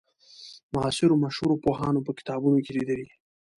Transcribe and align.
معاصرو 0.73 1.21
مشهورو 1.23 1.61
پوهانو 1.63 2.05
په 2.07 2.11
کتابونو 2.17 2.57
کې 2.65 2.71
لیدلې. 2.77 3.09